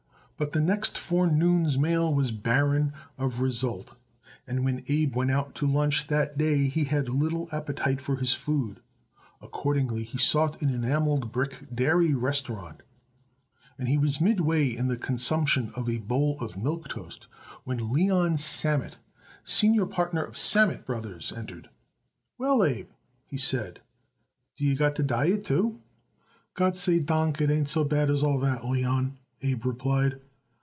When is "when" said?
4.65-4.83, 17.63-17.93